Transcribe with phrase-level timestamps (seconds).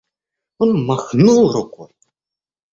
[0.57, 1.91] Он махнул рукой.